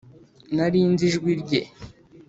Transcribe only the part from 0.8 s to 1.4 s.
nzi ijwi